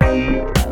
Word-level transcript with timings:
Thank 0.00 0.56
you. 0.58 0.63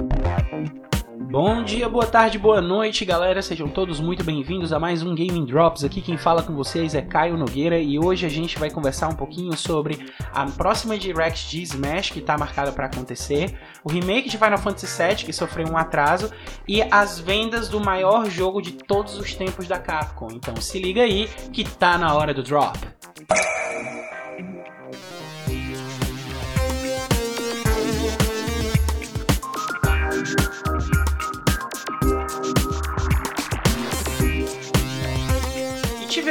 Bom 1.33 1.65
dia, 1.65 1.89
boa 1.89 2.07
tarde, 2.07 2.39
boa 2.39 2.61
noite, 2.61 3.07
galera. 3.07 3.41
Sejam 3.41 3.67
todos 3.67 3.99
muito 3.99 4.23
bem-vindos 4.23 4.71
a 4.71 4.79
mais 4.79 5.03
um 5.03 5.15
Gaming 5.15 5.47
Drops. 5.47 5.83
Aqui 5.83 6.03
quem 6.03 6.19
fala 6.19 6.43
com 6.43 6.55
vocês 6.55 6.95
é 6.95 7.01
Caio 7.01 7.39
Nogueira 7.39 7.79
e 7.79 7.99
hoje 7.99 8.27
a 8.27 8.29
gente 8.29 8.59
vai 8.59 8.71
conversar 8.71 9.09
um 9.09 9.15
pouquinho 9.15 9.57
sobre 9.57 10.13
a 10.31 10.45
próxima 10.45 10.99
Direct 10.99 11.49
de 11.49 11.63
Smash 11.63 12.11
que 12.11 12.19
está 12.19 12.37
marcada 12.37 12.71
para 12.71 12.85
acontecer, 12.85 13.59
o 13.83 13.91
remake 13.91 14.29
de 14.29 14.37
Final 14.37 14.59
Fantasy 14.59 15.03
VII 15.03 15.25
que 15.25 15.33
sofreu 15.33 15.69
um 15.69 15.79
atraso 15.79 16.31
e 16.69 16.83
as 16.83 17.19
vendas 17.19 17.67
do 17.67 17.81
maior 17.81 18.29
jogo 18.29 18.61
de 18.61 18.73
todos 18.73 19.17
os 19.17 19.35
tempos 19.35 19.67
da 19.67 19.79
Capcom. 19.79 20.29
Então 20.33 20.57
se 20.57 20.79
liga 20.79 21.01
aí 21.01 21.31
que 21.51 21.65
tá 21.65 21.97
na 21.97 22.15
hora 22.15 22.35
do 22.35 22.43
drop. 22.43 22.79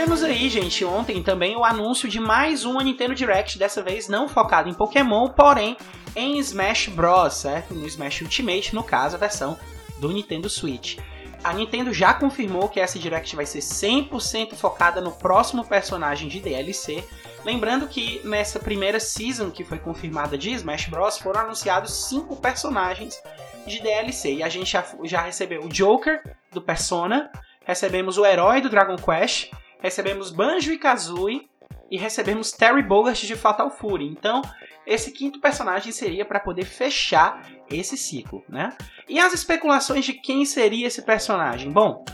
Tivemos 0.01 0.23
aí, 0.23 0.49
gente, 0.49 0.83
ontem 0.83 1.21
também 1.21 1.55
o 1.55 1.63
anúncio 1.63 2.09
de 2.09 2.19
mais 2.19 2.65
uma 2.65 2.83
Nintendo 2.83 3.13
Direct, 3.13 3.59
dessa 3.59 3.83
vez 3.83 4.07
não 4.07 4.27
focado 4.27 4.67
em 4.67 4.73
Pokémon, 4.73 5.29
porém 5.29 5.77
em 6.15 6.39
Smash 6.39 6.87
Bros, 6.87 7.35
certo? 7.35 7.75
No 7.75 7.85
Smash 7.85 8.21
Ultimate, 8.21 8.73
no 8.73 8.83
caso, 8.83 9.15
a 9.15 9.19
versão 9.19 9.55
do 9.99 10.11
Nintendo 10.11 10.49
Switch. 10.49 10.97
A 11.43 11.53
Nintendo 11.53 11.93
já 11.93 12.15
confirmou 12.15 12.67
que 12.67 12.79
essa 12.79 12.97
Direct 12.97 13.35
vai 13.35 13.45
ser 13.45 13.59
100% 13.59 14.55
focada 14.55 14.99
no 14.99 15.11
próximo 15.11 15.63
personagem 15.63 16.27
de 16.27 16.39
DLC. 16.39 17.03
Lembrando 17.45 17.87
que 17.87 18.21
nessa 18.23 18.59
primeira 18.59 18.99
season 18.99 19.51
que 19.51 19.63
foi 19.63 19.77
confirmada 19.77 20.35
de 20.35 20.49
Smash 20.49 20.87
Bros 20.87 21.19
foram 21.19 21.41
anunciados 21.41 22.07
cinco 22.09 22.35
personagens 22.35 23.21
de 23.67 23.79
DLC 23.79 24.33
e 24.33 24.43
a 24.43 24.49
gente 24.49 24.71
já, 24.71 24.83
já 25.03 25.21
recebeu 25.21 25.61
o 25.63 25.69
Joker 25.69 26.23
do 26.51 26.59
Persona, 26.59 27.31
recebemos 27.63 28.17
o 28.17 28.25
herói 28.25 28.61
do 28.61 28.69
Dragon 28.69 28.95
Quest, 28.95 29.51
recebemos 29.81 30.31
Banjo 30.31 30.71
e 30.71 30.77
Kazooie 30.77 31.49
e 31.89 31.97
recebemos 31.97 32.51
Terry 32.51 32.81
Bogard 32.81 33.27
de 33.27 33.35
Fatal 33.35 33.69
Fury. 33.69 34.05
Então, 34.05 34.41
esse 34.85 35.11
quinto 35.11 35.41
personagem 35.41 35.91
seria 35.91 36.23
para 36.23 36.39
poder 36.39 36.65
fechar 36.65 37.45
esse 37.69 37.97
ciclo, 37.97 38.43
né? 38.47 38.75
E 39.09 39.19
as 39.19 39.33
especulações 39.33 40.05
de 40.05 40.13
quem 40.13 40.45
seria 40.45 40.87
esse 40.87 41.01
personagem? 41.01 41.69
Bom, 41.69 42.05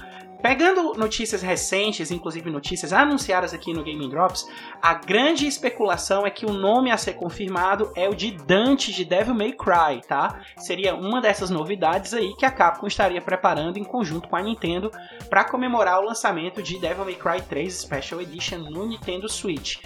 Pegando 0.42 0.94
notícias 0.94 1.42
recentes, 1.42 2.12
inclusive 2.12 2.50
notícias 2.50 2.94
anunciadas 2.94 3.54
aqui 3.54 3.74
no 3.74 3.84
Gaming 3.84 4.10
Drops, 4.10 4.48
a 4.82 4.94
grande 4.94 5.48
especulação 5.48 6.28
é 6.28 6.30
que 6.30 6.46
o 6.46 6.54
nome 6.54 6.92
a 6.92 6.98
ser 6.98 7.14
confirmado 7.14 7.92
é 7.96 8.08
o 8.08 8.14
de 8.14 8.32
Dante 8.32 8.94
de 8.94 9.04
Devil 9.04 9.34
May 9.34 9.54
Cry, 9.54 10.02
tá? 10.08 10.40
Seria 10.58 10.96
uma 10.96 11.20
dessas 11.20 11.50
novidades 11.50 12.14
aí 12.14 12.36
que 12.36 12.46
a 12.46 12.52
Capcom 12.52 12.86
estaria 12.86 13.22
preparando 13.22 13.78
em 13.78 13.84
conjunto 13.84 14.30
com 14.30 14.36
a 14.36 14.42
Nintendo 14.42 14.92
para 15.28 15.44
comemorar 15.44 16.00
o 16.00 16.06
lançamento 16.06 16.62
de 16.62 16.80
Devil 16.80 17.06
May 17.06 17.16
Cry 17.16 17.42
3 17.42 17.74
Special 17.74 18.22
Edition 18.22 18.60
no 18.60 18.86
Nintendo 18.86 19.28
Switch. 19.28 19.78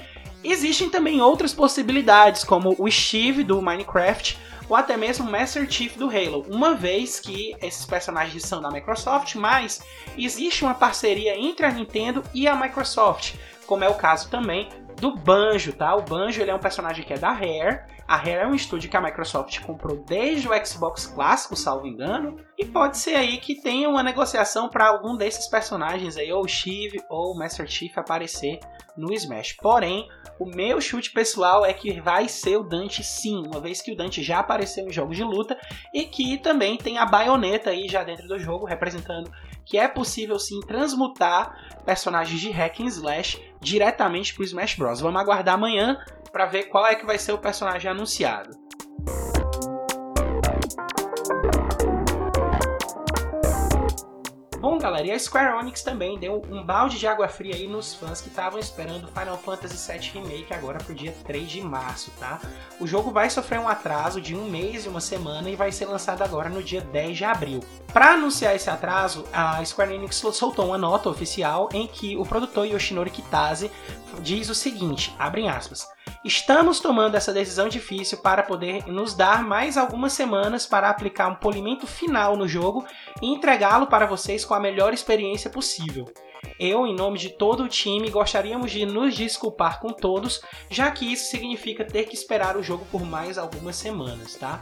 Existem 0.44 0.90
também 0.90 1.22
outras 1.22 1.54
possibilidades, 1.54 2.44
como 2.44 2.76
o 2.78 2.90
Steve 2.90 3.44
do 3.44 3.62
Minecraft 3.62 4.38
ou 4.68 4.76
até 4.76 4.96
mesmo 4.96 5.30
Master 5.30 5.70
Chief 5.70 5.98
do 5.98 6.08
Halo, 6.08 6.46
uma 6.50 6.74
vez 6.74 7.20
que 7.20 7.54
esses 7.62 7.86
personagens 7.86 8.44
são 8.44 8.62
da 8.62 8.72
Microsoft, 8.72 9.36
mas 9.36 9.84
existe 10.18 10.64
uma 10.64 10.74
parceria 10.74 11.38
entre 11.38 11.66
a 11.66 11.72
Nintendo 11.72 12.24
e 12.34 12.48
a 12.48 12.56
Microsoft, 12.56 13.36
como 13.68 13.84
é 13.84 13.90
o 13.90 13.96
caso 13.96 14.30
também 14.30 14.70
do 14.96 15.16
Banjo, 15.16 15.74
tá? 15.74 15.94
O 15.96 16.02
Banjo 16.02 16.42
ele 16.42 16.52
é 16.52 16.56
um 16.56 16.60
personagem 16.60 17.04
que 17.04 17.12
é 17.12 17.18
da 17.18 17.32
Rare. 17.32 17.82
A 18.08 18.16
Rare 18.16 18.44
é 18.44 18.48
um 18.48 18.56
estúdio 18.56 18.90
que 18.90 18.96
a 18.96 19.02
Microsoft 19.02 19.60
comprou 19.62 19.98
desde 20.06 20.48
o 20.48 20.66
Xbox 20.66 21.06
clássico, 21.06 21.56
salvo 21.56 21.88
engano, 21.88 22.38
e 22.58 22.66
pode 22.66 22.98
ser 22.98 23.16
aí 23.16 23.38
que 23.38 23.62
tenha 23.62 23.90
uma 23.90 24.04
negociação 24.04 24.70
para 24.70 24.88
algum 24.88 25.18
desses 25.18 25.48
personagens 25.48 26.18
aí, 26.18 26.32
ou 26.32 26.44
o 26.44 26.48
Steve 26.48 27.02
ou 27.10 27.34
o 27.34 27.38
Master 27.38 27.68
Chief 27.68 27.98
aparecer 27.98 28.60
no 28.98 29.14
Smash. 29.14 29.54
Porém, 29.54 30.08
o 30.40 30.46
meu 30.46 30.82
chute 30.82 31.12
pessoal 31.12 31.66
é 31.66 31.74
que 31.74 32.00
vai 32.00 32.28
ser 32.28 32.58
o 32.58 32.64
Dante 32.64 33.04
sim, 33.04 33.44
uma 33.46 33.60
vez 33.60 33.82
que 33.82 33.92
o 33.92 33.96
Dante 33.96 34.24
já 34.24 34.40
apareceu 34.40 34.88
em 34.88 34.92
jogos 34.92 35.16
de 35.16 35.24
luta 35.24 35.58
e 35.94 36.06
que 36.06 36.38
também 36.38 36.78
tem 36.78 36.98
a 36.98 37.06
baioneta 37.06 37.70
aí 37.70 37.88
já 37.88 38.04
dentro 38.04 38.28
do 38.28 38.40
jogo, 38.40 38.66
representando 38.66 39.32
que 39.66 39.78
é 39.78 39.88
possível 39.88 40.38
sim 40.40 40.60
transmutar 40.62 41.82
personagens 41.86 42.40
de 42.40 42.50
hack 42.50 42.80
and 42.80 42.88
slash 42.88 43.42
diretamente 43.60 44.34
para 44.34 44.42
o 44.42 44.46
Smash 44.46 44.76
Bros. 44.76 45.00
Vamos 45.00 45.22
aguardar 45.22 45.56
amanhã 45.56 45.98
para 46.32 46.46
ver 46.46 46.64
qual 46.64 46.86
é 46.86 46.96
que 46.96 47.06
vai 47.06 47.18
ser 47.18 47.34
o 47.34 47.38
personagem 47.38 47.90
anunciado. 47.90 48.61
Bom, 54.62 54.78
galera, 54.78 55.08
e 55.08 55.12
a 55.12 55.18
Square 55.18 55.60
Enix 55.60 55.82
também 55.82 56.20
deu 56.20 56.40
um 56.52 56.62
balde 56.62 57.00
de 57.00 57.08
água 57.08 57.28
fria 57.28 57.56
aí 57.56 57.66
nos 57.66 57.96
fãs 57.96 58.22
que 58.22 58.28
estavam 58.28 58.60
esperando 58.60 59.08
Final 59.08 59.36
Fantasy 59.40 59.92
VII 59.92 60.12
Remake 60.14 60.54
agora 60.54 60.78
pro 60.78 60.94
dia 60.94 61.12
3 61.24 61.50
de 61.50 61.62
março, 61.62 62.12
tá? 62.20 62.40
O 62.80 62.86
jogo 62.86 63.10
vai 63.10 63.28
sofrer 63.28 63.60
um 63.60 63.68
atraso 63.68 64.22
de 64.22 64.36
um 64.36 64.48
mês 64.48 64.86
e 64.86 64.88
uma 64.88 65.02
semana 65.02 65.50
e 65.50 65.56
vai 65.56 65.72
ser 65.72 65.86
lançado 65.88 66.22
agora 66.22 66.48
no 66.48 66.62
dia 66.62 66.80
10 66.80 67.18
de 67.18 67.26
abril. 67.26 67.60
Para 67.92 68.12
anunciar 68.12 68.56
esse 68.56 68.70
atraso, 68.70 69.26
a 69.34 69.66
Square 69.66 69.96
Enix 69.96 70.18
soltou 70.18 70.68
uma 70.68 70.78
nota 70.78 71.10
oficial 71.10 71.68
em 71.74 71.88
que 71.88 72.16
o 72.16 72.24
produtor 72.24 72.68
Yoshinori 72.68 73.10
Kitase 73.10 73.72
diz 74.20 74.48
o 74.48 74.54
seguinte, 74.54 75.12
abrem 75.18 75.50
aspas, 75.50 75.88
Estamos 76.24 76.80
tomando 76.80 77.16
essa 77.16 77.34
decisão 77.34 77.68
difícil 77.68 78.20
para 78.20 78.44
poder 78.44 78.86
nos 78.86 79.16
dar 79.16 79.44
mais 79.44 79.76
algumas 79.76 80.14
semanas 80.14 80.68
para 80.68 80.88
aplicar 80.88 81.28
um 81.28 81.36
polimento 81.36 81.88
final 81.88 82.38
no 82.38 82.48
jogo 82.48 82.86
e 83.20 83.26
entregá-lo 83.26 83.88
para 83.88 84.06
vocês 84.06 84.46
com 84.46 84.54
a 84.54 84.60
melhor 84.60 84.94
experiência 84.94 85.50
possível. 85.50 86.06
Eu, 86.60 86.86
em 86.86 86.96
nome 86.96 87.18
de 87.18 87.30
todo 87.30 87.64
o 87.64 87.68
time, 87.68 88.12
gostaríamos 88.12 88.72
de 88.72 88.86
nos 88.86 89.16
desculpar 89.16 89.80
com 89.80 89.90
todos, 89.90 90.42
já 90.70 90.92
que 90.92 91.12
isso 91.12 91.26
significa 91.26 91.84
ter 91.84 92.04
que 92.04 92.14
esperar 92.14 92.56
o 92.56 92.62
jogo 92.62 92.86
por 92.92 93.04
mais 93.04 93.40
algumas 93.40 93.76
semanas, 93.76 94.36
tá? 94.36 94.60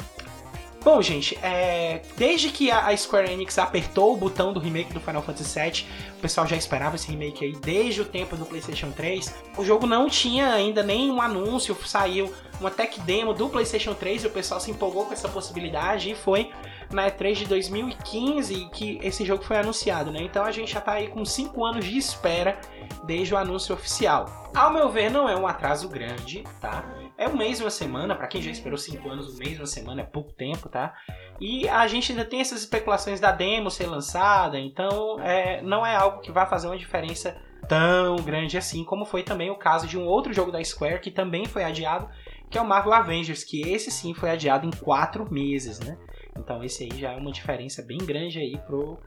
Bom, 0.81 1.01
gente, 1.01 1.37
é... 1.43 2.01
desde 2.15 2.49
que 2.49 2.71
a 2.71 2.95
Square 2.95 3.31
Enix 3.31 3.57
apertou 3.57 4.13
o 4.13 4.17
botão 4.17 4.53
do 4.53 4.59
remake 4.59 4.93
do 4.93 4.99
Final 4.99 5.21
Fantasy 5.21 5.59
VII, 5.59 5.85
o 6.17 6.21
pessoal 6.21 6.47
já 6.47 6.55
esperava 6.55 6.95
esse 6.95 7.11
remake 7.11 7.43
aí 7.43 7.51
desde 7.53 8.01
o 8.01 8.05
tempo 8.05 8.37
do 8.37 8.45
PlayStation 8.45 8.91
3. 8.91 9.35
O 9.57 9.65
jogo 9.65 9.85
não 9.85 10.09
tinha 10.09 10.53
ainda 10.53 10.81
nenhum 10.81 11.21
anúncio, 11.21 11.77
saiu 11.85 12.33
uma 12.61 12.71
tech 12.71 12.99
demo 13.01 13.33
do 13.33 13.49
PlayStation 13.49 13.93
3 13.93 14.23
e 14.23 14.27
o 14.27 14.29
pessoal 14.29 14.59
se 14.59 14.71
empolgou 14.71 15.05
com 15.05 15.13
essa 15.13 15.27
possibilidade 15.27 16.11
e 16.11 16.15
foi 16.15 16.49
na 16.91 17.09
E3 17.09 17.35
de 17.35 17.45
2015 17.45 18.69
que 18.73 18.99
esse 19.03 19.25
jogo 19.25 19.43
foi 19.43 19.57
anunciado, 19.57 20.11
né? 20.11 20.21
Então 20.21 20.43
a 20.43 20.51
gente 20.51 20.73
já 20.73 20.81
tá 20.81 20.93
aí 20.93 21.07
com 21.07 21.23
5 21.23 21.65
anos 21.65 21.85
de 21.85 21.97
espera 21.97 22.59
desde 23.03 23.33
o 23.33 23.37
anúncio 23.37 23.73
oficial. 23.73 24.51
Ao 24.55 24.71
meu 24.71 24.89
ver, 24.89 25.09
não 25.09 25.29
é 25.29 25.35
um 25.35 25.47
atraso 25.47 25.87
grande, 25.87 26.43
tá? 26.59 26.83
É 27.17 27.27
um 27.27 27.35
mês 27.35 27.59
uma 27.59 27.69
semana, 27.69 28.15
para 28.15 28.27
quem 28.27 28.41
já 28.41 28.49
esperou 28.49 28.77
5 28.77 29.09
anos, 29.09 29.35
um 29.35 29.37
mês 29.37 29.59
uma 29.59 29.65
semana 29.65 30.01
é 30.01 30.05
pouco 30.05 30.31
tempo, 30.31 30.69
tá? 30.69 30.95
E 31.39 31.67
a 31.67 31.85
gente 31.87 32.11
ainda 32.11 32.25
tem 32.25 32.39
essas 32.39 32.61
especulações 32.61 33.19
da 33.19 33.31
demo 33.31 33.69
ser 33.69 33.87
lançada, 33.87 34.57
então 34.59 35.19
é, 35.19 35.61
não 35.61 35.85
é 35.85 35.95
algo 35.95 36.21
que 36.21 36.31
vai 36.31 36.45
fazer 36.47 36.67
uma 36.67 36.77
diferença 36.77 37.37
tão 37.67 38.15
grande 38.17 38.57
assim, 38.57 38.83
como 38.83 39.05
foi 39.05 39.21
também 39.21 39.51
o 39.51 39.55
caso 39.55 39.85
de 39.85 39.97
um 39.97 40.05
outro 40.05 40.33
jogo 40.33 40.51
da 40.51 40.63
Square 40.63 41.01
que 41.01 41.11
também 41.11 41.45
foi 41.45 41.63
adiado, 41.63 42.09
que 42.49 42.57
é 42.57 42.61
o 42.61 42.67
Marvel 42.67 42.93
Avengers, 42.93 43.43
que 43.43 43.61
esse 43.61 43.91
sim 43.91 44.13
foi 44.13 44.31
adiado 44.31 44.65
em 44.65 44.71
4 44.71 45.31
meses, 45.31 45.79
né? 45.79 45.97
Então 46.37 46.63
esse 46.63 46.83
aí 46.83 46.99
já 46.99 47.11
é 47.11 47.17
uma 47.17 47.31
diferença 47.31 47.83
bem 47.83 47.99
grande 47.99 48.39
aí 48.39 48.57
pro 48.65 48.97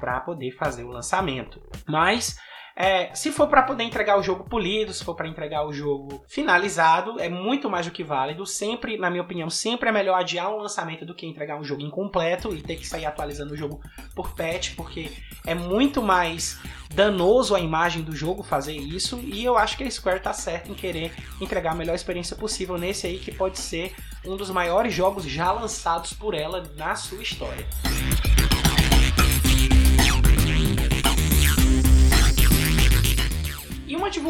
para 0.00 0.20
poder 0.20 0.52
fazer 0.52 0.84
o 0.84 0.90
lançamento. 0.90 1.60
Mas 1.86 2.36
é, 2.78 3.14
se 3.14 3.32
for 3.32 3.48
para 3.48 3.62
poder 3.62 3.84
entregar 3.84 4.18
o 4.18 4.22
jogo 4.22 4.44
polido, 4.44 4.92
se 4.92 5.02
for 5.02 5.14
para 5.14 5.26
entregar 5.26 5.66
o 5.66 5.72
jogo 5.72 6.22
finalizado, 6.28 7.18
é 7.18 7.26
muito 7.26 7.70
mais 7.70 7.86
do 7.86 7.92
que 7.92 8.04
válido. 8.04 8.44
Sempre, 8.44 8.98
na 8.98 9.08
minha 9.08 9.22
opinião, 9.22 9.48
sempre 9.48 9.88
é 9.88 9.92
melhor 9.92 10.20
adiar 10.20 10.52
um 10.52 10.58
lançamento 10.58 11.06
do 11.06 11.14
que 11.14 11.26
entregar 11.26 11.58
um 11.58 11.64
jogo 11.64 11.80
incompleto 11.80 12.54
e 12.54 12.60
ter 12.60 12.76
que 12.76 12.86
sair 12.86 13.06
atualizando 13.06 13.54
o 13.54 13.56
jogo 13.56 13.80
por 14.14 14.34
patch, 14.34 14.74
porque 14.76 15.10
é 15.46 15.54
muito 15.54 16.02
mais 16.02 16.60
danoso 16.94 17.54
a 17.54 17.60
imagem 17.60 18.02
do 18.02 18.14
jogo 18.14 18.42
fazer 18.42 18.76
isso. 18.76 19.18
E 19.22 19.42
eu 19.42 19.56
acho 19.56 19.78
que 19.78 19.84
a 19.84 19.90
Square 19.90 20.20
tá 20.20 20.34
certa 20.34 20.70
em 20.70 20.74
querer 20.74 21.14
entregar 21.40 21.72
a 21.72 21.74
melhor 21.74 21.94
experiência 21.94 22.36
possível 22.36 22.76
nesse 22.76 23.06
aí 23.06 23.18
que 23.18 23.32
pode 23.32 23.58
ser 23.58 23.94
um 24.22 24.36
dos 24.36 24.50
maiores 24.50 24.92
jogos 24.92 25.24
já 25.24 25.50
lançados 25.50 26.12
por 26.12 26.34
ela 26.34 26.62
na 26.76 26.94
sua 26.94 27.22
história. 27.22 27.66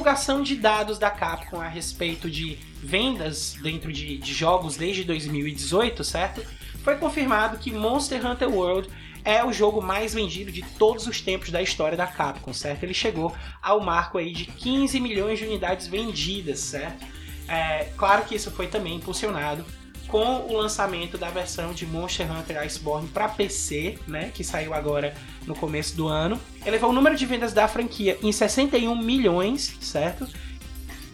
Divulgação 0.07 0.41
de 0.41 0.55
dados 0.55 1.01
da 1.01 1.11
Capcom 1.11 1.61
a 1.61 1.67
respeito 1.67 2.31
de 2.31 2.57
vendas 2.81 3.57
dentro 3.61 3.93
de, 3.93 4.19
de 4.19 4.33
jogos 4.33 4.77
desde 4.77 5.03
2018, 5.03 6.05
certo? 6.05 6.47
Foi 6.85 6.95
confirmado 6.97 7.59
que 7.59 7.73
Monster 7.73 8.25
Hunter 8.25 8.49
World 8.49 8.89
é 9.25 9.45
o 9.45 9.53
jogo 9.53 9.83
mais 9.83 10.15
vendido 10.15 10.53
de 10.53 10.63
todos 10.63 11.09
os 11.09 11.21
tempos 11.21 11.51
da 11.51 11.61
história 11.61 11.97
da 11.99 12.07
Capcom, 12.07 12.53
certo? 12.53 12.85
Ele 12.85 12.95
chegou 12.95 13.35
ao 13.61 13.81
marco 13.81 14.19
aí 14.19 14.33
de 14.33 14.45
15 14.45 15.01
milhões 15.01 15.41
de 15.41 15.45
unidades 15.45 15.89
vendidas, 15.89 16.61
certo? 16.61 17.05
É, 17.49 17.89
claro 17.97 18.25
que 18.27 18.37
isso 18.37 18.53
foi 18.53 18.69
também 18.69 18.95
impulsionado 18.95 19.65
com 20.09 20.47
o 20.49 20.57
lançamento 20.57 21.19
da 21.19 21.29
versão 21.31 21.73
de 21.73 21.87
Monster 21.87 22.31
Hunter 22.31 22.59
Iceborne 22.63 23.09
para 23.09 23.29
PC, 23.29 23.99
né, 24.07 24.31
que 24.33 24.45
saiu 24.45 24.73
agora 24.73 25.15
no 25.47 25.55
começo 25.55 25.97
do 25.97 26.09
ano. 26.09 26.41
Elevou 26.65 26.91
o 26.91 26.93
número 26.93 27.17
de 27.17 27.27
vendas 27.27 27.53
da 27.53 27.67
franquia 27.69 28.19
em 28.23 28.33
61 28.33 28.97
milhões, 28.97 29.77
certo? 29.81 30.27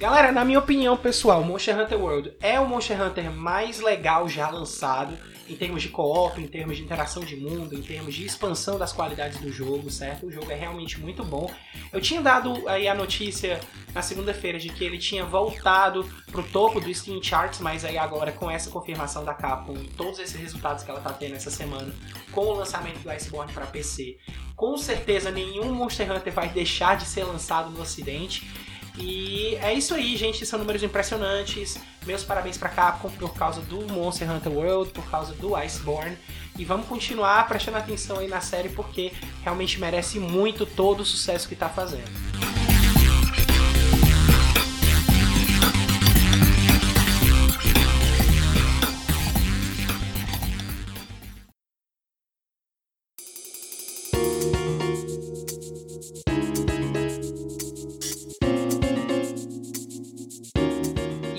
Galera, 0.03 0.33
na 0.33 0.45
minha 0.45 0.59
opinião 0.59 0.97
pessoal, 0.97 1.45
Monster 1.45 1.79
Hunter 1.79 1.97
World 1.97 2.33
é 2.41 2.59
o 2.59 2.67
Monster 2.67 3.01
Hunter 3.01 3.31
mais 3.31 3.79
legal 3.79 4.29
já 4.29 4.51
lançado 4.51 5.17
em 5.49 5.55
termos 5.55 5.81
de 5.81 5.91
co-op, 5.91 6.43
em 6.43 6.49
termos 6.49 6.77
de 6.77 6.83
interação 6.83 7.25
de 7.25 7.37
mundo, 7.37 7.73
em 7.73 7.83
termos 7.83 8.13
de 8.13 8.27
expansão 8.27 8.77
das 8.77 8.93
qualidades 8.93 9.39
do 9.39 9.53
jogo, 9.53 9.89
certo? 9.93 10.27
O 10.27 10.33
jogo 10.33 10.51
é 10.51 10.57
realmente 10.57 10.99
muito 10.99 11.23
bom. 11.23 11.49
Eu 11.93 12.01
tinha 12.01 12.21
dado 12.21 12.69
aí 12.69 12.89
a 12.89 12.97
notícia 12.97 13.61
na 13.95 14.03
segunda-feira 14.03 14.59
de 14.59 14.71
que 14.71 14.83
ele 14.83 14.99
tinha 14.99 15.25
voltado 15.25 16.05
pro 16.33 16.43
topo 16.43 16.81
do 16.81 16.93
Steam 16.93 17.23
Charts, 17.23 17.61
mas 17.61 17.85
aí 17.85 17.97
agora 17.97 18.33
com 18.33 18.51
essa 18.51 18.71
confirmação 18.71 19.25
da 19.25 19.35
Capcom 19.35 19.77
todos 19.97 20.19
esses 20.19 20.35
resultados 20.35 20.83
que 20.83 20.91
ela 20.91 21.01
tá 21.01 21.13
tendo 21.13 21.37
essa 21.37 21.51
semana, 21.51 21.95
com 22.33 22.41
o 22.41 22.55
lançamento 22.55 22.99
do 22.99 23.11
Iceborne 23.11 23.53
para 23.53 23.67
PC, 23.67 24.19
com 24.57 24.77
certeza 24.77 25.31
nenhum 25.31 25.73
Monster 25.73 26.11
Hunter 26.11 26.33
vai 26.33 26.49
deixar 26.49 26.97
de 26.97 27.05
ser 27.05 27.23
lançado 27.23 27.71
no 27.71 27.81
ocidente. 27.81 28.51
E 28.99 29.57
é 29.57 29.73
isso 29.73 29.95
aí, 29.95 30.17
gente. 30.17 30.45
São 30.45 30.59
números 30.59 30.83
impressionantes. 30.83 31.79
Meus 32.05 32.23
parabéns 32.23 32.59
para 32.59 32.69
Capcom 32.69 33.11
por 33.11 33.35
causa 33.35 33.61
do 33.63 33.81
Monster 33.93 34.31
Hunter 34.31 34.53
World, 34.53 34.91
por 34.91 35.05
causa 35.11 35.33
do 35.35 35.57
Iceborne. 35.57 36.17
E 36.59 36.65
vamos 36.65 36.87
continuar 36.87 37.47
prestando 37.49 37.79
atenção 37.79 38.19
aí 38.19 38.29
na 38.29 38.41
série 38.41 38.69
porque 38.69 39.13
realmente 39.43 39.81
merece 39.81 40.19
muito 40.19 40.67
todo 40.67 41.01
o 41.01 41.05
sucesso 41.05 41.49
que 41.49 41.55
está 41.55 41.69
fazendo. 41.69 42.62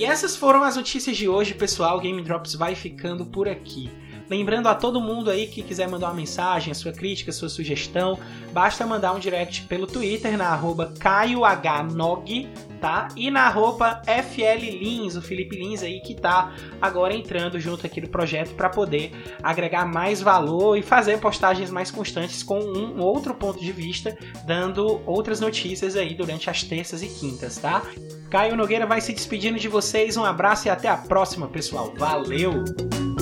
Essas 0.05 0.35
foram 0.35 0.63
as 0.63 0.75
notícias 0.75 1.15
de 1.15 1.27
hoje, 1.27 1.53
pessoal. 1.53 1.99
Game 1.99 2.21
Drops 2.21 2.55
vai 2.55 2.75
ficando 2.75 3.25
por 3.25 3.47
aqui. 3.47 3.89
Lembrando 4.29 4.67
a 4.67 4.75
todo 4.75 5.01
mundo 5.01 5.29
aí 5.29 5.47
que 5.47 5.61
quiser 5.61 5.87
mandar 5.87 6.07
uma 6.07 6.15
mensagem, 6.15 6.71
a 6.71 6.75
sua 6.75 6.91
crítica, 6.91 7.31
a 7.31 7.33
sua 7.33 7.49
sugestão, 7.49 8.17
basta 8.51 8.85
mandar 8.85 9.13
um 9.13 9.19
direct 9.19 9.63
pelo 9.63 9.85
Twitter 9.85 10.37
na 10.37 10.47
arroba 10.47 10.93
caiohnog, 10.99 12.49
tá? 12.79 13.09
E 13.15 13.29
na 13.29 13.41
arroba 13.41 14.01
o 15.15 15.21
Felipe 15.21 15.55
Lins 15.55 15.83
aí 15.83 16.01
que 16.01 16.15
tá 16.15 16.53
agora 16.81 17.13
entrando 17.13 17.59
junto 17.59 17.85
aqui 17.85 18.01
no 18.01 18.09
projeto 18.09 18.53
para 18.55 18.69
poder 18.69 19.11
agregar 19.41 19.85
mais 19.85 20.21
valor 20.21 20.77
e 20.77 20.81
fazer 20.81 21.19
postagens 21.19 21.69
mais 21.69 21.91
constantes 21.91 22.43
com 22.43 22.59
um 22.59 23.01
outro 23.01 23.33
ponto 23.33 23.59
de 23.59 23.71
vista, 23.71 24.17
dando 24.45 25.01
outras 25.05 25.39
notícias 25.39 25.95
aí 25.95 26.13
durante 26.13 26.49
as 26.49 26.63
terças 26.63 27.01
e 27.03 27.07
quintas, 27.07 27.57
tá? 27.57 27.83
Caio 28.29 28.55
Nogueira 28.55 28.87
vai 28.87 28.99
se 28.99 29.13
despedindo 29.13 29.59
de 29.59 29.67
vocês. 29.67 30.17
Um 30.17 30.25
abraço 30.25 30.67
e 30.67 30.69
até 30.71 30.87
a 30.87 30.97
próxima, 30.97 31.47
pessoal. 31.47 31.93
Valeu! 31.95 33.12